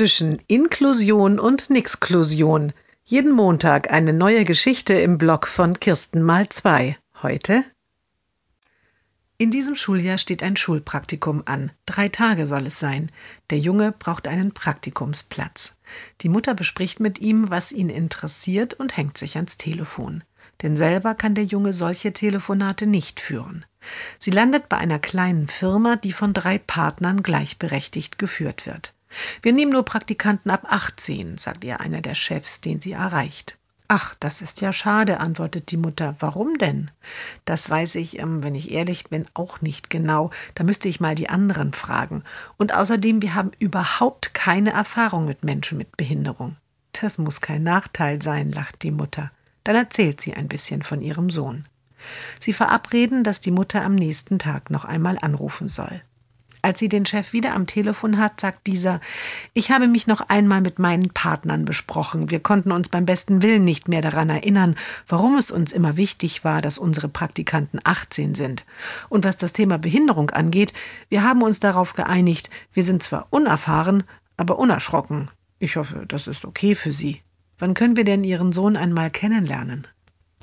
zwischen 0.00 0.38
Inklusion 0.46 1.38
und 1.38 1.68
Nixklusion. 1.68 2.72
Jeden 3.04 3.32
Montag 3.32 3.92
eine 3.92 4.14
neue 4.14 4.46
Geschichte 4.46 4.94
im 4.94 5.18
Blog 5.18 5.46
von 5.46 5.78
Kirsten 5.78 6.22
mal 6.22 6.48
zwei. 6.48 6.96
Heute 7.22 7.64
in 9.36 9.50
diesem 9.50 9.76
Schuljahr 9.76 10.16
steht 10.16 10.42
ein 10.42 10.56
Schulpraktikum 10.56 11.42
an. 11.44 11.70
Drei 11.84 12.08
Tage 12.08 12.46
soll 12.46 12.68
es 12.68 12.80
sein. 12.80 13.12
Der 13.50 13.58
Junge 13.58 13.92
braucht 13.92 14.26
einen 14.26 14.52
Praktikumsplatz. 14.52 15.74
Die 16.22 16.30
Mutter 16.30 16.54
bespricht 16.54 16.98
mit 16.98 17.18
ihm, 17.18 17.50
was 17.50 17.70
ihn 17.70 17.90
interessiert 17.90 18.72
und 18.72 18.96
hängt 18.96 19.18
sich 19.18 19.36
ans 19.36 19.58
Telefon. 19.58 20.24
Denn 20.62 20.78
selber 20.78 21.14
kann 21.14 21.34
der 21.34 21.44
Junge 21.44 21.74
solche 21.74 22.14
Telefonate 22.14 22.86
nicht 22.86 23.20
führen. 23.20 23.66
Sie 24.18 24.30
landet 24.30 24.70
bei 24.70 24.78
einer 24.78 24.98
kleinen 24.98 25.46
Firma, 25.46 25.96
die 25.96 26.12
von 26.12 26.32
drei 26.32 26.56
Partnern 26.56 27.22
gleichberechtigt 27.22 28.18
geführt 28.18 28.64
wird. 28.64 28.94
Wir 29.42 29.52
nehmen 29.52 29.72
nur 29.72 29.84
Praktikanten 29.84 30.50
ab 30.50 30.66
18, 30.68 31.38
sagt 31.38 31.64
ihr 31.64 31.80
einer 31.80 32.00
der 32.00 32.14
Chefs, 32.14 32.60
den 32.60 32.80
sie 32.80 32.92
erreicht. 32.92 33.56
Ach, 33.92 34.14
das 34.20 34.40
ist 34.40 34.60
ja 34.60 34.72
schade, 34.72 35.18
antwortet 35.18 35.72
die 35.72 35.76
Mutter. 35.76 36.14
Warum 36.20 36.58
denn? 36.58 36.92
Das 37.44 37.68
weiß 37.68 37.96
ich, 37.96 38.20
ähm, 38.20 38.44
wenn 38.44 38.54
ich 38.54 38.70
ehrlich 38.70 39.08
bin, 39.08 39.24
auch 39.34 39.62
nicht 39.62 39.90
genau. 39.90 40.30
Da 40.54 40.62
müsste 40.62 40.88
ich 40.88 41.00
mal 41.00 41.16
die 41.16 41.28
anderen 41.28 41.72
fragen. 41.72 42.22
Und 42.56 42.72
außerdem, 42.72 43.20
wir 43.20 43.34
haben 43.34 43.50
überhaupt 43.58 44.32
keine 44.32 44.70
Erfahrung 44.70 45.24
mit 45.24 45.42
Menschen 45.42 45.76
mit 45.76 45.96
Behinderung. 45.96 46.54
Das 46.92 47.18
muss 47.18 47.40
kein 47.40 47.64
Nachteil 47.64 48.22
sein, 48.22 48.52
lacht 48.52 48.84
die 48.84 48.92
Mutter. 48.92 49.32
Dann 49.64 49.74
erzählt 49.74 50.20
sie 50.20 50.34
ein 50.34 50.46
bisschen 50.46 50.82
von 50.82 51.00
ihrem 51.00 51.28
Sohn. 51.28 51.64
Sie 52.38 52.52
verabreden, 52.52 53.24
dass 53.24 53.40
die 53.40 53.50
Mutter 53.50 53.82
am 53.82 53.96
nächsten 53.96 54.38
Tag 54.38 54.70
noch 54.70 54.84
einmal 54.84 55.18
anrufen 55.20 55.68
soll. 55.68 56.00
Als 56.62 56.78
sie 56.78 56.88
den 56.88 57.06
Chef 57.06 57.32
wieder 57.32 57.54
am 57.54 57.66
Telefon 57.66 58.18
hat, 58.18 58.40
sagt 58.40 58.66
dieser, 58.66 59.00
ich 59.54 59.70
habe 59.70 59.86
mich 59.86 60.06
noch 60.06 60.20
einmal 60.28 60.60
mit 60.60 60.78
meinen 60.78 61.10
Partnern 61.10 61.64
besprochen. 61.64 62.30
Wir 62.30 62.40
konnten 62.40 62.72
uns 62.72 62.88
beim 62.88 63.06
besten 63.06 63.42
Willen 63.42 63.64
nicht 63.64 63.88
mehr 63.88 64.02
daran 64.02 64.28
erinnern, 64.28 64.76
warum 65.06 65.36
es 65.36 65.50
uns 65.50 65.72
immer 65.72 65.96
wichtig 65.96 66.44
war, 66.44 66.60
dass 66.60 66.78
unsere 66.78 67.08
Praktikanten 67.08 67.80
18 67.82 68.34
sind. 68.34 68.64
Und 69.08 69.24
was 69.24 69.38
das 69.38 69.52
Thema 69.52 69.78
Behinderung 69.78 70.30
angeht, 70.30 70.74
wir 71.08 71.22
haben 71.22 71.42
uns 71.42 71.60
darauf 71.60 71.94
geeinigt, 71.94 72.50
wir 72.72 72.82
sind 72.82 73.02
zwar 73.02 73.26
unerfahren, 73.30 74.02
aber 74.36 74.58
unerschrocken. 74.58 75.30
Ich 75.58 75.76
hoffe, 75.76 76.04
das 76.08 76.26
ist 76.26 76.44
okay 76.44 76.74
für 76.74 76.92
Sie. 76.92 77.22
Wann 77.58 77.74
können 77.74 77.96
wir 77.96 78.04
denn 78.04 78.24
Ihren 78.24 78.52
Sohn 78.52 78.76
einmal 78.76 79.10
kennenlernen? 79.10 79.86